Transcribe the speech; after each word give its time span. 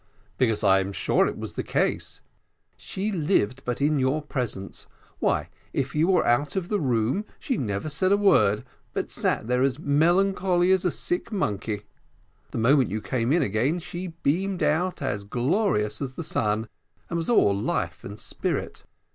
"Because 0.39 0.63
I 0.63 0.79
am 0.79 0.91
sure 0.93 1.27
it 1.27 1.37
was 1.37 1.53
the 1.53 1.61
case; 1.61 2.21
she 2.75 3.11
lived 3.11 3.61
but 3.65 3.79
in 3.83 3.99
your 3.99 4.19
presence. 4.23 4.87
Why, 5.19 5.49
if 5.73 5.93
you 5.93 6.07
were 6.07 6.25
out 6.25 6.55
of 6.55 6.69
the 6.69 6.79
room, 6.79 7.23
she 7.37 7.55
never 7.55 7.87
spoke 7.87 8.11
a 8.13 8.17
word, 8.17 8.65
but 8.93 9.11
sat 9.11 9.45
there 9.45 9.61
as 9.61 9.77
melancholy 9.77 10.71
as 10.71 10.85
a 10.85 10.89
sick 10.89 11.31
monkey 11.31 11.83
the 12.49 12.57
moment 12.57 12.89
you 12.89 12.99
came 12.99 13.31
in 13.31 13.43
again 13.43 13.77
she 13.77 14.07
beamed 14.23 14.63
out 14.63 15.03
as 15.03 15.23
glorious 15.23 16.01
as 16.01 16.13
the 16.13 16.23
sun, 16.23 16.67
and 17.07 17.17
was 17.17 17.29
all 17.29 17.55
life 17.55 18.03
and 18.03 18.19
spirit." 18.19 18.83